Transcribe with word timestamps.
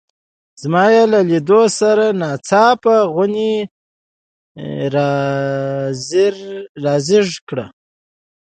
زما 0.61 0.83
یې 0.93 1.03
له 1.13 1.19
لیدو 1.29 1.61
سره 1.79 2.05
ناڅاپه 2.21 2.95
غونی 3.13 3.53
را 6.87 6.99
زېږ 7.11 7.29
کړ. 7.47 7.57